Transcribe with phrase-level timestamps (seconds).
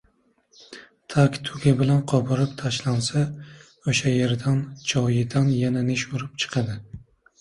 [1.13, 3.23] Tag-tugi bilan qo‘porib tashlansa,
[3.93, 6.81] o‘sha yerdan, joyidan yana nish urib chiqadi.